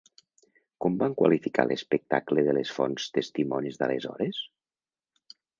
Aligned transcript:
Com 0.85 0.95
van 1.01 1.13
qualificar 1.19 1.65
l'espectacle 1.67 2.45
de 2.49 2.57
les 2.59 2.73
fonts 2.79 3.07
testimonis 3.19 3.81
d'aleshores? 3.83 4.45